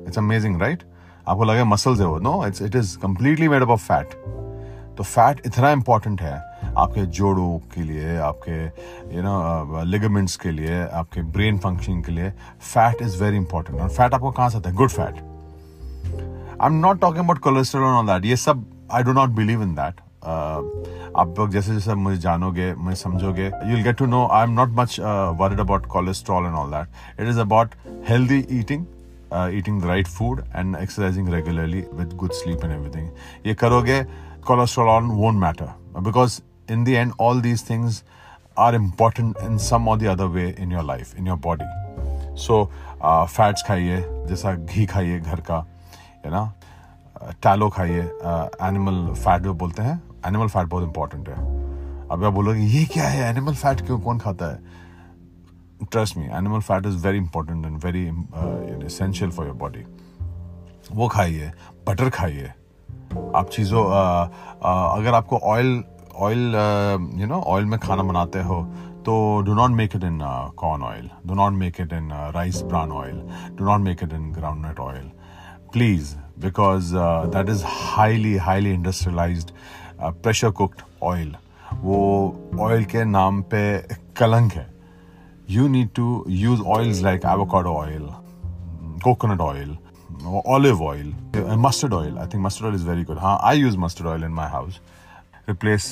इट्स 0.09 0.19
अमेजिंग 0.19 0.61
राइट 0.61 0.83
आपको 1.29 1.45
लगे 1.45 1.65
मसल्स 1.65 2.01
है 2.01 2.07
वो। 2.07 2.19
No 2.19 2.47
it's 2.47 2.63
it 2.63 2.77
is 2.77 2.99
completely 2.99 3.49
made 3.49 3.63
up 3.63 3.69
of 3.69 3.93
fat 3.93 4.15
तो 4.97 5.03
फैट 5.03 5.41
इतना 5.47 5.71
इंपॉर्टेंट 5.71 6.23
है 6.23 6.37
आपके 6.79 7.05
जोड़ों 7.19 7.59
के 7.75 7.83
लिए, 7.83 8.17
आपके 8.19 8.65
यू 9.17 9.23
नो 9.23 9.83
लिगामेंट्स 9.85 10.37
के 10.37 10.51
लिए, 10.51 10.81
आपके 10.83 11.23
ब्रेन 11.35 11.59
फंक्शनिंग 11.59 12.03
के 12.05 12.13
लिए 12.13 12.31
फैट 12.31 13.03
इज़ 13.03 13.23
वेरी 13.23 13.37
इंपॉर्टेंट 13.37 13.81
और 13.81 13.89
फैट 13.89 14.15
आपको 14.15 14.31
कहाँ 14.31 14.49
से 14.51 14.59
आता 14.59 14.71
है? 14.71 14.77
Good 14.77 14.91
fat 14.91 15.19
I 16.61 16.67
am 16.67 16.75
not 16.81 17.01
talking 17.01 17.25
about 17.25 17.39
cholesterol 17.43 17.85
on 17.85 18.07
that 18.07 18.25
ये 18.27 18.37
सब 18.37 18.65
I 18.93 19.03
do 19.03 19.13
not 19.13 19.31
believe 19.37 19.63
in 19.63 19.75
that 19.75 20.01
आप 21.17 21.35
लोग 21.39 21.51
जैसे 21.51 21.73
जैसे 21.75 21.95
मुझे 21.95 22.17
जानोगे, 22.21 22.73
मुझे 22.75 22.97
समझोगे 22.97 23.47
you 23.47 23.83
get 23.85 23.97
to 23.97 24.07
know 24.07 24.27
I 24.33 24.45
am 24.45 24.51
not 24.53 24.69
much 24.77 24.97
worried 25.41 25.61
about 25.61 25.87
cholesterol 25.87 26.47
and 26.47 26.55
all 26.55 26.71
that 26.71 27.21
it 27.21 27.29
is 27.29 27.41
about 27.41 27.75
healthy 28.09 28.39
eating 28.59 28.85
eating 29.59 29.81
the 29.83 29.87
right 29.87 30.07
food 30.09 30.41
and 30.55 30.77
exercising 30.77 31.29
regularly 31.35 31.85
with 31.95 32.17
good 32.17 32.33
sleep 32.33 32.65
and 32.65 32.73
everything 32.73 33.09
ये 33.47 33.55
करोगे 33.55 34.03
cholesterol 34.47 34.89
on 34.89 35.11
won't 35.11 35.39
matter 35.41 36.01
because 36.01 36.41
in 36.69 36.85
the 36.85 36.97
end, 36.97 37.13
all 37.19 37.41
these 37.41 37.63
things 37.63 38.03
are 38.57 38.75
important 38.75 39.37
in 39.47 39.59
some 39.59 39.89
or 39.89 39.97
the 39.97 40.09
other 40.09 40.29
way 40.29 40.55
in 40.59 40.71
your 40.71 40.83
life, 40.83 41.15
in 41.19 41.27
your 41.27 41.37
body. 41.37 41.71
So, 42.37 42.69
uh, 43.01 43.27
खाइए 43.67 44.05
जैसा 44.29 44.55
घी 44.55 44.87
खाइए 44.87 45.19
घर 45.21 45.41
का 45.41 45.65
है 46.25 46.31
ना 46.31 46.53
tallow 47.43 47.69
खाइए 47.71 48.03
एनिमल 48.69 49.15
फैट 49.15 49.43
जो 49.43 49.55
बोलते 49.55 49.83
हैं 49.83 50.03
एनिमल 50.27 50.49
फैट 50.49 50.67
बहुत 50.67 50.85
इंपॉर्टेंट 50.85 51.29
है। 51.29 51.35
अब 52.11 52.25
आप 52.25 52.33
बोलोगे 52.33 52.61
ये 52.61 52.85
क्या 52.85 53.09
है? 53.09 53.29
एनिमल 53.31 53.55
फैट 53.55 53.81
क्यों? 53.87 53.99
कौन 54.01 54.19
खाता 54.19 54.53
है? 54.53 54.59
Trust 55.93 56.17
me 56.17 56.25
animal 56.25 56.61
fat 56.61 56.87
is 56.87 56.97
very 57.07 57.19
important 57.19 57.67
and 57.67 57.77
very 57.85 58.07
essential 58.87 59.31
for 59.31 59.47
your 59.47 59.57
body 59.57 59.85
वो 60.93 61.09
खाइए 61.09 61.53
बटर 61.87 62.11
खाइए। 62.11 62.53
आप 63.37 63.49
चीज़ों 63.53 63.83
uh, 63.85 64.25
uh, 64.29 64.99
अगर 64.99 65.15
आपको 65.15 65.39
oil 65.39 65.83
oil 66.17 66.55
you 67.21 67.27
know 67.27 67.41
oil 67.47 67.65
में 67.65 67.79
खाना 67.81 68.03
बनाते 68.03 68.43
हो 68.43 68.63
तो 69.07 69.41
do 69.47 69.55
not 69.55 69.71
make 69.71 69.97
it 69.97 70.05
in 70.05 70.19
corn 70.57 70.83
oil 70.83 71.11
do 71.27 71.35
not 71.35 71.53
make 71.53 71.81
it 71.81 71.93
in 71.93 72.11
rice 72.35 72.63
brown 72.63 72.93
oil 72.93 73.21
do 73.59 73.65
not 73.65 73.81
make 73.81 74.03
it 74.03 74.13
in 74.13 74.33
ground 74.33 74.79
oil 74.81 75.11
please 75.73 76.15
because 76.41 76.95
that 77.37 77.49
is 77.49 77.65
highly 77.67 78.37
highly 78.37 78.73
industrialised 78.73 79.51
pressure 80.03 80.51
cooked 80.51 80.83
oil 81.03 81.37
वो 81.81 82.01
oil 82.61 82.85
के 82.85 83.05
नाम 83.05 83.43
पे 83.43 83.79
कलंक 84.17 84.53
है। 84.53 84.67
You 85.51 85.69
need 85.69 85.89
to 85.97 86.25
use 86.29 86.63
oils 86.63 87.03
like 87.03 87.25
avocado 87.25 87.75
oil 87.75 88.09
coconut 89.05 89.41
oil 89.41 89.77
oil 90.27 91.13
and 91.35 91.61
mustard 91.61 91.93
oil. 91.93 92.19
I 92.19 92.27
think 92.27 92.43
mustard 92.43 92.67
oil 92.67 92.75
is 92.75 92.83
very 92.83 93.05
good. 93.05 93.19
Huh? 93.19 93.39
i 93.43 93.53
use 93.53 93.77
mustard 93.77 94.07
oil 94.07 94.23
in 94.23 94.33
my 94.33 94.49
house. 94.49 94.81
Replace 95.49 95.87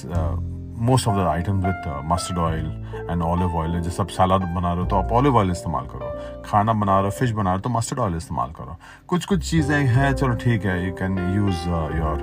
most 0.83 1.09
of 1.09 1.17
the 1.17 1.27
item 1.29 1.59
with 1.65 1.87
mustard 2.11 2.39
oil 2.39 2.67
and 3.11 3.23
oil 3.23 3.43
oil 3.57 3.81
जैसे 3.81 4.03
आप 4.03 4.09
सलाद 4.11 4.43
बना 4.55 4.73
रहे 4.73 4.83
हो 4.83 4.87
तो 4.91 4.97
आप 4.97 5.13
olive 5.13 5.37
oil 5.39 5.51
इस्तेमाल 5.51 5.85
करो। 5.87 6.43
खाना 6.45 6.73
बना 6.73 6.97
रहे 6.97 7.05
हो 7.05 7.11
फ़िश 7.19 7.31
बना 7.33 7.51
रहे 7.51 7.59
हो 7.59 7.61
तो 7.63 7.71
मस्टर्ड 7.71 8.01
ऑयल 8.01 8.17
इस्तेमाल 8.17 8.51
करो। 8.53 8.77
कुछ 9.09 9.25
कुछ 9.25 9.51
चीज़ें 9.51 9.77
हैं, 9.77 10.13
चलो 10.13 10.35
ठीक 10.35 10.65
है 10.67 10.87
you 10.87 10.93
can 10.95 11.19
use 11.35 11.69
your 11.99 12.19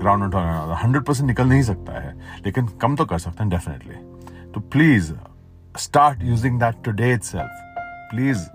groundnut 0.24 0.34
oil 0.34 0.72
hundred 0.82 1.04
percent 1.04 1.26
निकल 1.28 1.48
नहीं 1.48 1.62
सकता 1.62 2.00
है, 2.02 2.14
लेकिन 2.46 2.66
कम 2.82 2.96
तो 2.96 3.04
कर 3.04 3.18
सकते 3.18 3.42
हैं 3.42 3.50
डेफिनेटली 3.50 4.52
तो 4.54 4.60
please 4.72 5.12
start 5.78 6.22
using 6.24 6.60
that 6.60 6.82
today 6.84 7.12
itself 7.14 7.50
please 8.10 8.46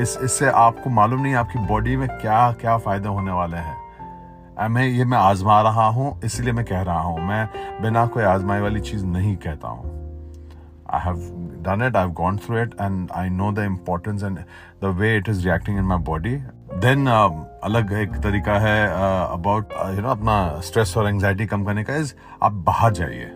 इस, 0.00 0.18
इससे 0.24 0.50
आपको 0.50 0.90
मालूम 0.90 1.20
नहीं 1.20 1.34
आपकी 1.34 1.58
बॉडी 1.66 1.96
में 1.96 2.08
क्या 2.10 2.50
क्या 2.60 2.76
फ़ायदे 2.78 3.08
होने 3.08 3.32
वाले 3.32 3.56
हैं। 3.56 3.76
मैं 4.58 4.86
ये 4.86 5.04
मैं 5.04 5.18
आजमा 5.18 5.60
रहा 5.62 5.86
हूँ 5.86 6.20
इसलिए 6.24 6.52
मैं 6.52 6.64
कह 6.64 6.82
रहा 6.82 7.00
हूँ। 7.00 7.20
मैं 7.20 7.82
बिना 7.82 8.04
कोई 8.06 8.22
आजमाई 8.24 8.60
वाली 8.60 8.80
चीज़ 8.80 9.04
नहीं 9.06 9.36
कहता 9.36 9.68
हूँ। 9.68 9.94
I 10.94 11.00
have 11.04 11.16
done 11.64 11.82
it 11.86 11.96
I 11.96 12.08
gone 12.20 12.36
through 12.38 12.58
it 12.62 12.74
and 12.80 13.10
I 13.16 13.28
know 13.30 13.50
the 13.52 13.64
importance 13.64 14.22
and 14.22 14.38
the 14.82 14.94
way 14.98 15.16
it 15.16 15.28
is 15.28 15.44
reacting 15.44 15.78
in 15.78 15.84
my 15.84 15.98
body 16.04 16.34
then 16.84 17.06
अलग 17.06 17.92
एक 18.00 18.16
तरीका 18.22 18.58
है 18.58 18.86
अबाउट 19.32 19.72
यू 19.96 20.02
नो 20.02 20.08
अपना 20.08 20.38
स्ट्रेस 20.64 20.96
और 20.96 21.08
एंगजाइटी 21.08 21.46
कम 21.46 21.64
करने 21.64 21.84
का 21.84 21.96
इज़ 21.96 22.14
आप 22.42 22.52
बाहर 22.70 22.92
जाइए। 22.92 23.30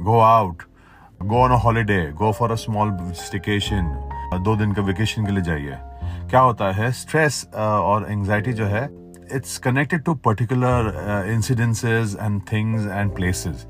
Go 0.00 0.18
out 0.20 0.62
go 1.22 1.42
on 1.42 1.50
a 1.50 1.58
holiday 1.64 2.00
go 2.18 2.32
for 2.32 2.52
a 2.52 2.54
small 2.64 2.96
staycation 3.18 3.94
दो 4.44 4.56
दिन 4.56 4.72
का 4.72 4.82
वेकेशन 4.82 5.26
के 5.26 5.32
लिए 5.32 5.42
जाइए। 5.44 5.76
क्या 6.30 6.40
होता 6.40 6.72
है 6.72 6.90
स्ट्रेस 6.92 7.46
uh, 7.46 7.58
और 7.58 8.06
एंजाइटी 8.10 8.52
जो 8.52 8.66
है 8.66 8.88
it's 9.36 9.58
connected 9.58 10.02
to 10.02 10.14
particular 10.14 11.26
incidences 11.32 12.16
and 12.20 12.40
things 12.52 12.86
and 12.86 13.14
places 13.14 13.66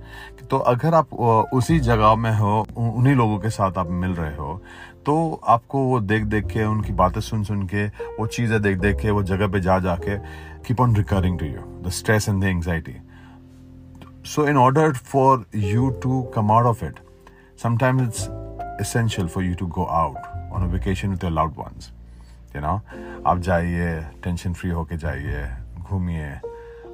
तो 0.50 0.58
अगर 0.58 0.94
आप 0.94 1.14
उसी 1.54 1.78
जगह 1.80 2.14
में 2.14 2.32
हो 2.36 2.66
उन्हीं 2.76 3.14
लोगों 3.14 3.38
के 3.38 3.50
साथ 3.50 3.78
आप 3.78 3.90
मिल 3.90 4.10
रहे 4.10 4.36
हो 4.36 4.62
तो 5.06 5.40
आपको 5.44 5.84
वो 5.84 6.00
देख 6.00 6.24
देख 6.24 6.46
के, 6.46 6.64
उनकी 6.64 6.92
बातें 6.92 7.20
सुन 7.20 7.44
सुन 7.44 7.62
के, 7.66 7.86
वो 7.86 8.26
चीज़ें 8.26 8.62
देख 8.62 8.78
देख 8.78 8.96
के, 8.96 9.10
वो 9.10 9.22
जगह 9.22 9.48
पे 9.48 9.60
जा 9.60 9.78
जाके 9.78 10.18
keep 10.66 10.80
on 10.80 10.96
recurring 10.96 11.38
to 11.38 11.46
you 11.46 11.82
the 11.86 11.90
stress 11.90 12.28
and 12.28 12.40
the 12.42 12.44
anxiety 12.44 12.96
so 14.24 14.46
in 14.48 14.56
order 14.56 14.92
for 14.92 15.46
you 15.54 15.90
to 15.90 16.22
come 16.22 16.52
out 16.52 16.66
of 16.66 16.84
it 16.84 17.00
sometimes 17.62 18.02
it's 18.02 18.22
essential 18.80 19.28
for 19.28 19.42
you 19.42 19.54
to 19.54 19.66
go 19.68 19.88
out 19.88 20.16
on 20.52 20.62
a 20.62 20.68
vacation 20.68 21.10
with 21.10 21.22
your 21.22 21.30
loved 21.30 21.56
ones. 21.56 21.92
You 22.56 22.62
know 22.62 22.80
आप 23.26 23.38
जाइए 23.48 24.00
tension 24.24 24.52
free 24.52 24.70
होके 24.70 24.96
जाइए 24.96 25.46
घूमिए 25.80 26.30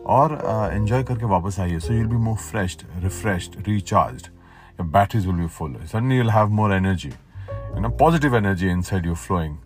और 0.07 0.33
enjoy 0.75 1.03
uh, 1.03 1.09
करके 1.09 1.27
वापस 1.27 1.61
आइए। 1.61 1.79
So 1.79 1.95
you'll 1.95 2.07
be 2.07 2.17
more 2.17 2.37
fresh 2.37 2.79
refreshed 2.97 3.69
recharge 3.69 4.29
batteries 4.81 5.27
will 5.27 5.37
be 5.37 5.47
full 5.47 5.75
suddenly 5.85 6.17
you'll 6.17 6.31
have 6.31 6.49
more 6.59 6.75
energy 6.75 7.09
you 7.09 7.81
know 7.81 7.89
positive 7.99 8.37
energy 8.37 8.69
inside 8.83 9.07
you 9.07 9.15
flowing 9.15 9.57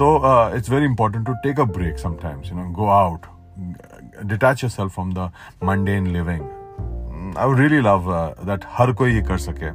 तो 0.00 0.08
it's 0.56 0.70
very 0.70 0.84
important 0.86 1.26
to 1.26 1.32
take 1.44 1.60
a 1.60 1.64
break 1.76 1.98
sometimes 1.98 2.52
you 2.52 2.58
know 2.58 2.68
go 2.74 2.86
out 2.88 3.26
detach 4.26 4.62
yourself 4.70 4.94
from 4.94 5.12
the 5.14 5.30
mundane 5.96 6.06
living 6.06 7.36
I 7.38 7.46
would 7.46 7.58
really 7.58 7.80
love 7.80 8.10
that 8.46 8.64
हर 8.78 8.92
कोई 8.92 9.14
ये 9.14 9.22
कर 9.22 9.38
सके। 9.38 9.70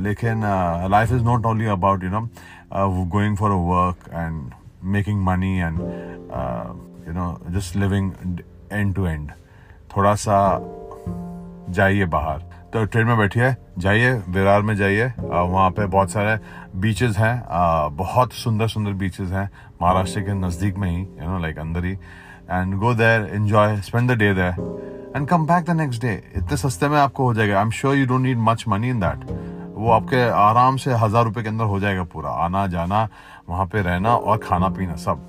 लेकिन 0.00 0.42
life 0.90 1.12
is 1.12 1.22
not 1.24 1.46
only 1.46 1.66
about 1.66 2.04
you 2.04 2.10
know 2.10 2.20
going 3.12 3.36
for 3.36 3.50
a 3.50 3.60
work 3.68 4.08
and 4.12 4.50
money 4.82 5.60
and 5.60 5.80
uh, 6.30 6.72
you 7.06 7.12
know 7.12 7.38
just 7.50 7.76
living 7.76 8.12
end 8.72 8.94
to 8.94 9.06
end. 9.06 9.30
थोड़ा 9.96 10.14
सा 10.14 10.38
जाइए 11.70 12.04
बाहर। 12.06 12.38
तो 12.72 12.84
ट्रेन 12.84 13.06
में 13.06 13.18
बैठिए 13.18 13.54
जाइए 13.78 14.12
विरार 14.28 14.62
में 14.62 14.74
जाइए। 14.76 15.06
वहाँ 15.20 15.70
पे 15.70 15.86
बहुत 15.86 16.10
सारे 16.10 16.38
बीचेस 16.80 17.16
हैं। 17.18 17.42
बहुत 17.96 18.32
सुंदर 18.32 18.68
सुंदर 18.68 18.92
बीचेस 18.92 19.30
हैं। 19.30 19.50
महाराष्ट्र 19.82 20.20
के 20.20 20.34
नज़दीक 20.40 20.76
में 20.78 20.90
ही 20.90 21.00
यू 21.00 21.30
नो 21.30 21.38
लाइक 21.38 21.58
अंदर 21.58 21.84
ही। 21.84 21.92
And 21.92 22.74
go 22.78 22.94
there 22.94 23.28
enjoy 23.34 23.76
spend 23.82 24.10
the 24.10 24.18
day 24.18 24.32
there 24.34 25.12
and 25.16 25.26
come 25.28 25.46
back 25.46 25.64
the 25.64 25.76
next 25.76 26.02
day 26.02 26.12
इतने 26.36 26.56
सस्ते 26.56 26.88
में 26.88 26.98
आपको 26.98 27.24
हो 27.24 27.34
जाएगा। 27.34 27.56
I 27.56 27.62
am 27.62 27.70
sure 27.70 27.96
you 27.96 28.06
don't 28.06 28.20
need 28.22 28.38
much 28.38 28.64
money 28.68 28.88
in 28.90 29.00
that 29.00 29.24
वो 29.74 29.90
आपके 29.90 30.22
आराम 30.28 30.76
से 30.76 30.94
हज़ार 30.94 31.24
रुपये 31.24 31.42
के 31.42 31.48
अंदर 31.48 31.64
हो 31.64 31.78
जाएगा 31.80 32.02
पूरा। 32.12 32.30
आना 32.44 32.66
जाना 32.66 33.08
वहाँ 33.50 33.66
पे 33.66 33.82
रहना 33.82 34.14
और 34.16 34.38
खाना 34.48 34.68
पीना 34.78 34.96
सब। 35.04 35.28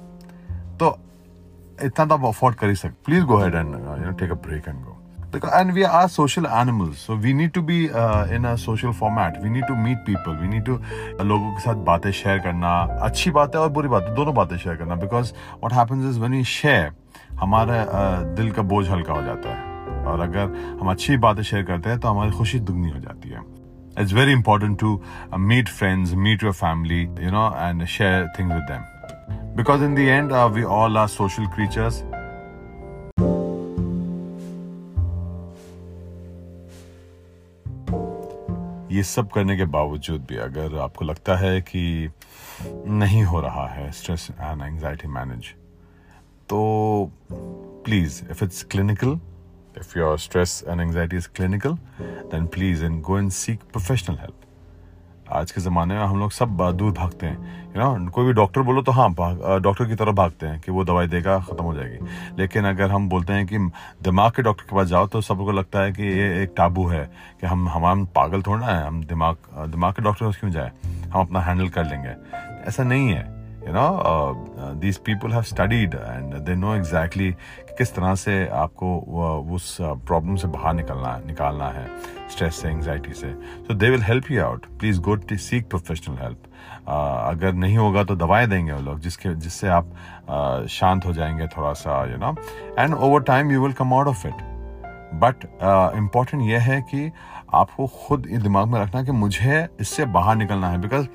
तो 0.80 0.96
इतना 1.86 2.06
तो 2.06 2.16
आप 2.16 2.26
अफोर्ड 2.26 2.56
कर 2.56 2.70
ही 2.70 2.76
सकते 2.76 3.04
please 3.06 3.24
go 3.26 3.38
head 3.44 3.56
and 3.56 3.68
you 3.68 4.06
know 4.06 4.12
take 4.20 4.32
a 4.32 4.42
break 4.48 4.68
and 4.68 4.84
go 4.84 4.98
are 5.34 6.08
social 6.14 6.46
animals 6.46 7.02
so 7.08 7.16
we 7.26 7.32
need 7.34 7.52
to 7.58 7.62
be 7.68 7.76
uh, 7.90 8.34
in 8.38 8.46
a 8.46 8.58
social 8.64 8.94
format. 9.02 9.38
We 9.44 9.52
need 9.52 9.68
to 9.68 9.76
meet 9.84 10.02
people. 10.08 10.34
We 10.42 10.50
need 10.54 10.66
to 10.66 10.74
uh, 10.74 11.24
लोगों 11.24 11.52
के 11.54 11.60
साथ 11.60 11.76
बातें 11.90 12.12
share 12.12 12.40
करना। 12.40 12.72
अच्छी 13.06 13.32
बातें 13.38 13.58
और 13.60 13.70
बुरी 13.78 13.88
बातें 13.88 14.14
दोनों 14.16 14.34
बातें 14.36 14.58
शेयर 14.58 14.76
करना। 14.76 14.96
Because 15.06 15.32
what 15.34 15.74
happens 15.74 16.06
is 16.10 16.20
when 16.20 16.32
we 16.32 16.44
share 16.56 16.92
हमारा 17.40 17.80
uh, 17.86 18.36
दिल 18.38 18.52
का 18.52 18.62
बोझ 18.74 18.88
हल्का 18.90 19.14
हो 19.14 19.24
जाता 19.24 19.56
है। 19.56 20.06
और 20.06 20.20
अगर 20.20 20.78
हम 20.82 20.92
अच्छी 20.92 21.18
बातें 21.28 21.44
शेयर 21.44 21.64
करते 21.64 21.90
हैं 21.90 22.00
तो 22.00 22.08
हमारी 22.08 22.32
खुशी 22.42 22.60
दुगनी 22.60 22.90
हो 22.90 23.00
जाती 23.00 23.30
है। 23.30 23.40
It's 23.98 24.12
very 24.12 24.32
important 24.32 24.80
to 24.80 25.02
uh, 25.32 25.38
meet 25.38 25.68
friends, 25.68 26.16
meet 26.16 26.42
your 26.42 26.54
family, 26.54 27.10
you 27.20 27.32
know, 27.32 27.54
and 27.56 27.88
share 27.88 28.32
things 28.36 28.54
with 28.54 28.68
them. 28.68 28.84
Because 29.56 29.82
in 29.82 29.96
the 29.96 30.10
end, 30.10 30.32
uh, 30.32 30.50
we 30.54 30.64
all 30.64 30.98
are 30.98 31.08
social 31.08 31.48
creatures. 31.48 32.04
ये 38.92 39.04
सब 39.04 39.30
करने 39.34 39.56
के 39.58 39.66
बावजूद 39.74 40.22
भी 40.30 40.38
अगर 40.46 40.76
आपको 40.84 41.06
लगता 41.06 41.36
है 41.38 41.60
कि 41.62 42.10
नहीं 43.00 43.24
हो 43.24 43.40
रहा 43.42 43.66
है 43.74 43.92
स्ट्रेस 44.00 44.28
एंड 44.32 44.62
एंजाइटी 44.62 45.08
मैनेज 45.08 45.46
तो 46.50 46.60
please 47.86 48.22
if 48.32 48.44
it's 48.44 48.64
clinical 48.72 49.18
If 49.74 49.96
your 49.96 50.18
stress 50.18 50.64
and 50.64 50.82
anxiety 50.82 51.16
is 51.16 51.28
clinical, 51.28 51.78
then 52.30 52.48
please 52.48 52.82
and 52.82 53.02
go 53.02 53.16
and 53.16 53.32
seek 53.32 53.62
professional 53.72 54.18
help. 54.20 54.36
आज 55.32 55.52
के 55.52 55.62
ज़माने 55.62 55.94
में 55.94 56.02
हम 56.02 56.20
लोग 56.20 56.32
सब 56.32 56.58
दूर 56.78 56.92
भागते 56.94 57.26
हैं। 57.26 57.74
यू 57.76 57.82
नो 57.82 58.10
कोई 58.12 58.26
भी 58.26 58.34
डॉक्टर 58.34 58.62
बोलो 58.62 58.82
तो 58.82 58.92
हाँ 58.92 59.10
डॉक्टर 59.10 59.86
की 59.86 59.96
तरफ़ 59.96 60.16
भागते 60.16 60.46
हैं 60.46 60.60
कि 60.60 60.72
वो 60.72 60.84
दवाई 60.86 61.08
देगा 61.08 61.40
ख़त्म 61.40 61.64
हो 61.64 61.74
जाएगी। 61.74 62.06
लेकिन 62.40 62.66
अगर 62.66 62.92
हम 62.92 63.10
बोलते 63.10 63.34
हैं 63.34 63.46
कि 63.48 63.58
दिमाग 64.04 64.32
के 64.32 64.42
डॉक्टर 64.42 64.64
के 64.64 64.76
पास 64.76 64.88
जाओ 64.88 65.08
तो 65.08 65.22
सबको 65.22 65.52
लगता 65.52 65.80
है 65.80 65.92
कि 65.92 66.04
ये 66.04 66.44
एक 66.44 66.54
टाबू 66.58 66.88
है 66.88 67.06
कि 67.42 67.48
हम 67.48 67.68
हम 67.70 68.06
पागल 68.16 68.42
थोड़ा 68.42 68.68
है 68.68 68.86
हम 68.88 69.04
दिमाग 69.04 69.38
दिमाग 69.72 69.94
के 69.94 70.02
डॉक्टर 70.04 70.32
क्यों 70.40 70.52
जाए? 70.52 70.72
हम 71.14 71.22
अपना 71.22 71.42
हैंडल 71.42 71.70
कर 71.70 71.86
लेंगे। 71.86 72.16
ऐसा 72.68 72.84
नहीं 72.84 73.10
है। 73.10 73.41
You 73.68 73.74
know 73.74 74.74
these 74.82 74.98
people 74.98 75.32
have 75.32 75.42
studied 75.44 75.94
and 75.94 76.34
they 76.46 76.56
know 76.56 76.76
exactly 76.76 77.32
किस 77.78 77.96
तरह 77.96 78.16
से 78.16 78.48
आपको 78.48 78.98
उस 79.56 79.78
प्रॉब्लम 79.82 80.36
से 80.36 80.48
बाहर 80.48 80.74
निकलना 80.74 81.18
निकालना 81.28 81.68
है 81.70 81.86
स्ट्रेस 82.32 82.56
से 82.56 82.70
एंगजाइटी 82.70 83.14
से। 83.14 83.34
So 83.68 83.74
they 83.74 83.90
will 83.90 84.04
help 84.04 84.32
you 84.32 84.44
out 84.44 84.66
please 84.80 85.00
go 85.02 85.16
to 85.16 85.38
seek 85.38 85.70
professional 85.70 86.18
help 86.18 86.44
अगर 86.88 87.54
नहीं 87.54 87.78
होगा 87.78 88.04
तो 88.04 88.16
दवाएँ 88.16 88.48
देंगे 88.48 88.72
वो 88.72 88.82
लोग 88.82 89.00
जिसके 89.00 89.34
जिससे 89.36 89.68
आप 89.68 89.92
uh, 89.92 90.68
शांत 90.68 91.06
हो 91.06 91.14
जाएँगे 91.14 91.48
थोड़ा 91.48 91.74
सा 91.74 92.04
you 92.12 92.18
know 92.18 92.36
and 92.80 92.94
over 92.94 93.22
time 93.24 93.52
you 93.52 93.62
will 93.64 93.74
come 93.74 93.94
out 93.94 94.08
of 94.08 94.28
it 94.28 94.50
but 95.24 95.46
important 95.96 96.44
यह 96.44 96.62
है 96.62 96.82
कि 96.82 97.12
आपको 97.54 97.88
खुद 98.08 98.28
ये 98.32 98.38
दिमाग 98.38 98.68
में 98.68 98.80
रखना 98.80 99.04
कि 99.04 99.12
मुझे 99.12 99.68
इससे 99.80 100.06
बाहर 100.06 100.36
निकलना 100.36 100.70
है। 100.70 100.78
बिकॉज़ 100.82 101.08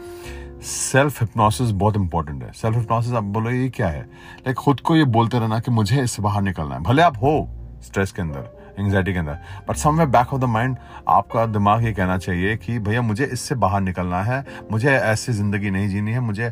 सेल्फ 0.62 1.20
हिप्नोसिस 1.20 1.70
बहुत 1.72 1.96
इंपॉर्टेंट 1.96 2.42
है। 2.42 2.50
सेल्फ 2.52 2.76
हिप्नोसिस 2.76 3.12
आप 3.14 3.24
बोलो, 3.24 3.50
ये 3.50 3.68
क्या 3.70 3.88
है? 3.88 4.02
लाइक 4.02 4.56
खुद 4.56 4.80
को 4.80 4.96
ये 4.96 5.04
बोलते 5.06 5.38
रहना 5.38 5.58
कि 5.60 5.70
मुझे 5.70 6.02
इससे 6.02 6.22
बाहर 6.22 6.42
निकलना 6.42 6.74
है। 6.74 6.82
भले 6.82 7.02
आप 7.02 7.16
हो 7.22 7.48
स्ट्रेस 7.82 8.12
के 8.12 8.22
अंदर 8.22 8.54
एंगजाइटी 8.78 9.12
के 9.12 9.18
अंदर 9.18 9.38
but 9.68 9.76
somewhere 9.76 10.06
back 10.06 10.32
of 10.34 10.40
the 10.40 10.44
mind 10.44 10.76
आपका 11.08 11.44
दिमाग 11.46 11.84
ये 11.84 11.92
कहना 11.92 12.16
चाहिए 12.18 12.56
कि 12.56 12.78
भैया, 12.78 13.02
मुझे 13.02 13.24
इससे 13.24 13.54
बाहर 13.54 13.80
निकलना 13.80 14.22
है, 14.22 14.44
मुझे 14.72 14.90
ऐसी 14.90 15.32
ज़िंदगी 15.32 15.70
नहीं 15.70 15.88
जीनी 15.88 16.12
है, 16.12 16.20
मुझे 16.20 16.50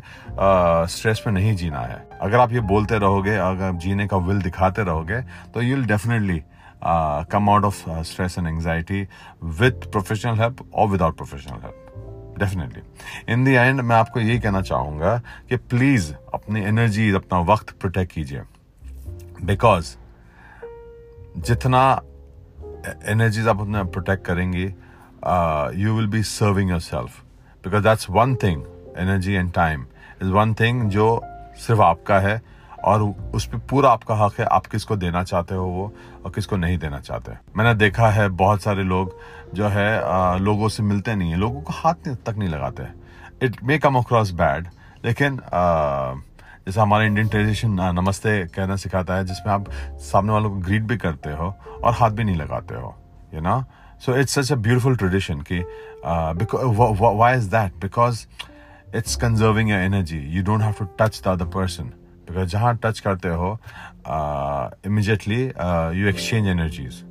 स्ट्रेस 0.89 1.23
में 1.27 1.33
नहीं 1.33 1.55
जीना 1.55 1.79
है। 1.79 2.01
अगर 2.21 2.39
आप 2.39 2.53
ये 2.53 2.59
बोलते 2.63 2.97
रहोगे, 2.97 3.35
अगर 3.37 3.71
जीने 3.77 4.07
का 4.07 4.17
विल 4.19 4.41
दिखाते 4.41 4.83
रहोगे 4.83 5.21
तो 5.53 5.61
you 5.61 5.75
will 5.75 5.85
definitely 5.87 6.41
come 7.31 7.49
out 7.49 7.65
of 7.65 7.83
stress 8.03 8.37
and 8.39 8.47
anxiety 8.47 9.07
with 9.43 9.91
professional 9.91 10.39
help 10.39 10.69
और 10.73 10.87
without 10.89 11.17
professional 11.17 11.61
help 11.61 11.84
definitely 12.39 12.81
in 13.33 13.45
the 13.45 13.47
end 13.47 13.81
मैं 13.81 13.95
आपको 13.95 14.19
यही 14.19 14.39
कहना 14.39 14.61
चाहूँगा 14.61 15.17
कि 15.49 15.55
प्लीज़ 15.71 16.13
अपनी 16.33 16.61
एनर्जी 16.63 17.11
अपना 17.15 17.39
वक्त 17.51 17.71
प्रोटेक्ट 17.79 18.11
कीजिए। 18.11 18.41
बिकॉज़ 19.43 19.95
जितना 21.37 21.83
एनर्जीज 23.05 23.47
आप 23.47 23.59
अपने 23.61 23.83
प्रोटेक्ट 23.93 24.25
करेंगे 24.25 24.65
you 25.81 25.95
will 25.95 26.07
be 26.07 26.23
serving 26.23 26.69
yourself 26.81 27.21
because 27.63 27.83
that's 27.83 28.09
one 28.09 28.35
thing 28.35 28.63
energy 28.97 29.33
and 29.33 29.51
time 29.53 29.85
is 30.21 30.29
one 30.31 30.53
thing 30.53 30.89
जो 30.89 31.07
सिर्फ़ 31.57 31.81
आपका 31.81 32.19
है। 32.19 32.41
और 32.85 33.01
उस 33.35 33.45
पर 33.47 33.57
पूरा 33.69 33.89
आपका 33.89 34.15
हक 34.15 34.39
है, 34.39 34.45
आप 34.45 34.65
किसको 34.67 34.95
देना 34.95 35.23
चाहते 35.23 35.55
हो 35.55 35.65
वो 35.65 35.93
और 36.25 36.31
किसको 36.31 36.57
नहीं 36.57 36.77
देना 36.77 36.99
चाहते। 36.99 37.31
मैंने 37.57 37.73
देखा 37.75 38.09
है 38.09 38.27
बहुत 38.41 38.61
सारे 38.61 38.83
लोग 38.83 39.15
जो 39.53 39.67
है 39.67 40.39
लोगों 40.39 40.69
से 40.69 40.83
मिलते 40.83 41.15
नहीं 41.15 41.31
है, 41.31 41.37
लोगों 41.37 41.61
को 41.61 41.73
हाथ 41.73 42.09
तक 42.25 42.35
नहीं 42.37 42.49
लगाते। 42.49 42.83
It 43.45 43.63
may 43.63 43.77
come 43.79 43.95
across 43.95 44.31
bad 44.33 44.67
लेकिन 45.05 45.39
जैसे 46.65 46.79
हमारा 46.81 47.03
इंडियन 47.05 47.27
ट्रेडिशन 47.29 47.71
नमस्ते 47.95 48.37
कहना 48.55 48.75
सिखाता 48.75 49.15
है, 49.15 49.25
जिसमें 49.25 49.53
आप 49.53 49.69
सामने 50.11 50.33
वालों 50.33 50.49
को 50.49 50.55
ग्रीट 50.65 50.83
भी 50.83 50.97
करते 50.97 51.31
हो 51.31 51.53
और 51.83 51.93
हाथ 51.93 52.11
भी 52.11 52.23
नहीं 52.23 52.35
लगाते 52.35 52.75
हो 52.75 52.95
you 53.33 53.41
know 53.41 53.61
so 54.05 54.15
it's 54.19 54.39
such 54.39 54.51
a 54.51 54.55
beautiful 54.57 54.95
tradition 54.97 55.41
कि 55.51 55.59
why 56.05 57.37
is 57.37 57.49
that 57.49 57.75
because 57.81 58.25
it's 58.95 59.15
conserving 59.21 59.69
your 59.69 59.79
energy 59.81 60.19
you 60.37 60.43
don't 60.43 60.61
have 60.61 60.73
to 60.79 60.85
touch 60.99 61.21
the 61.23 61.27
other 61.27 61.45
person 61.53 61.91
because 62.29 62.49
जहाँ 62.49 62.77
टच 62.83 62.99
करते 62.99 63.29
हो 63.29 63.57
immediately 64.85 65.41
you 65.99 66.07
exchange 66.07 66.47
energies 66.47 67.03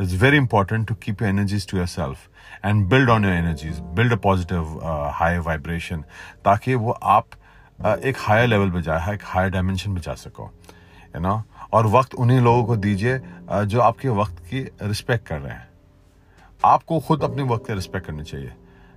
it's 0.00 0.12
very 0.22 0.36
important 0.36 0.88
to 0.88 0.94
keep 0.94 1.22
your 1.22 1.30
energies 1.30 1.68
to 1.70 1.76
yourself 1.86 2.28
and 2.64 2.84
build 2.90 3.10
on 3.10 3.24
your 3.24 3.34
energies 3.34 3.80
build 3.96 4.12
a 4.12 4.16
positive 4.16 4.78
high 5.14 5.38
vibration 5.38 6.04
ताकि 6.44 6.74
वो 6.74 6.90
आप 6.90 7.26
uh, 7.82 7.96
एक 7.98 8.16
higher 8.18 8.48
level 8.48 8.70
पे 8.70 8.82
जाए 8.82 9.14
एक 9.14 9.22
हायर 9.24 9.50
डायमेंशन 9.50 9.94
पे 9.94 10.00
जा 10.00 10.14
सको 10.14 10.50
यू 11.16 11.20
नो 11.20 11.42
और 11.72 11.86
वक्त 11.86 12.14
उन्हीं 12.14 12.40
लोगों 12.40 12.64
को 12.64 12.76
दीजिए 12.76 13.18
uh, 13.18 13.64
जो 13.64 13.80
आपके 13.80 14.08
वक्त 14.08 14.38
की 14.50 14.60
रिस्पेक्ट 14.82 15.26
कर 15.26 15.38
रहे 15.38 15.52
हैं। 15.52 15.68
आपको 16.64 17.00
खुद 17.00 17.22
अपने 17.22 17.42
वक्त 17.42 17.66
की 17.66 17.74
रिस्पेक्ट 17.74 18.06
करनी 18.06 18.24
चाहिए। 18.24 18.52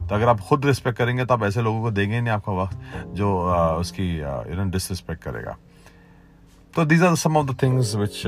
तो 0.09 0.15
अगर 0.15 0.27
आप 0.29 0.39
खुद 0.39 0.65
रिस्पेक्ट 0.65 0.97
करेंगे 0.97 1.25
तो 1.25 1.33
आप 1.33 1.43
ऐसे 1.43 1.61
लोगों 1.61 1.81
को 1.81 1.91
देंगे 1.91 2.19
नहीं 2.21 2.33
आपका 2.33 2.53
वक्त 2.53 2.77
जो 3.15 3.27
uh, 3.51 3.79
उसकी 3.81 4.09
यू 4.17 4.55
नो 4.55 4.69
डिसरिस्पेक्ट 4.71 5.23
करेगा। 5.23 5.55
तो 6.73 6.85
these 6.85 7.03
are 7.03 7.15
some 7.15 7.37
of 7.37 7.47
the 7.47 7.57
things 7.61 7.95
which 7.95 8.21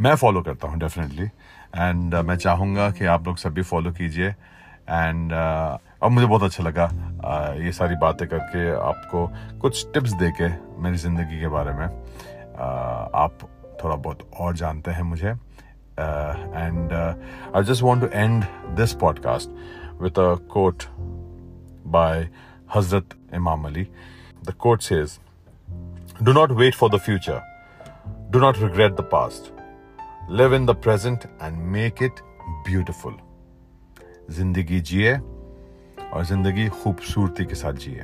मैं 0.00 0.14
फॉलो 0.16 0.42
करता 0.42 0.68
हूँ 0.68 0.78
डेफिनेटली 0.78 1.24
एंड 1.24 2.14
मैं 2.14 2.36
चाहूँगा 2.36 2.90
कि 2.90 3.04
आप 3.06 3.26
लोग 3.26 3.36
सभी 3.36 3.62
फॉलो 3.62 3.92
कीजिए। 3.92 4.28
एंड 4.28 5.32
अब 5.32 6.10
मुझे 6.10 6.26
बहुत 6.26 6.42
अच्छा 6.42 6.64
लगा 6.64 6.88
uh, 6.88 7.60
ये 7.64 7.72
सारी 7.72 7.94
बातें 7.96 8.26
करके 8.28 8.70
आपको 8.80 9.26
कुछ 9.60 9.86
टिप्स 9.94 10.12
दे 10.12 10.30
के 10.40 10.48
मेरी 10.82 10.96
ज़िंदगी 10.96 11.40
के 11.40 11.48
बारे 11.48 11.72
में। 11.72 11.86
uh, 11.86 13.14
आप 13.14 13.38
थोड़ा 13.82 13.96
बहुत 13.96 14.30
और 14.40 14.56
जानते 14.56 14.90
हैं 14.90 15.02
मुझे। 15.02 15.34
And 15.97 16.93
I 16.93 17.63
just 17.63 17.83
want 17.83 18.03
to 18.03 18.09
end 18.13 18.43
this 18.75 18.93
podcast 19.03 19.49
with 19.99 20.17
a 20.17 20.37
quote 20.53 20.87
by 21.85 22.29
Hazrat 22.67 23.15
Imam 23.31 23.65
Ali. 23.65 23.89
The 24.43 24.53
quote 24.53 24.83
says, 24.83 25.19
Do 26.21 26.33
not 26.33 26.55
wait 26.55 26.75
for 26.75 26.89
the 26.89 26.99
future. 26.99 27.41
Do 28.31 28.39
not 28.39 28.59
regret 28.59 28.97
the 28.97 29.03
past. 29.03 29.51
Live 30.29 30.53
in 30.53 30.65
the 30.65 30.75
present 30.75 31.25
and 31.39 31.71
make 31.71 32.01
it 32.01 32.21
beautiful. 32.65 33.13
जिंदगी 34.31 34.79
जिए 34.87 35.13
और 35.13 36.25
जिंदगी 36.25 36.67
खूबसूरती 36.69 37.45
के 37.45 37.55
साथ 37.55 37.73
जिए 37.85 38.03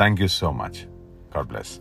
thank 0.00 0.20
you 0.20 0.28
so 0.28 0.50
much 0.52 0.84
god 1.34 1.48
bless 1.48 1.74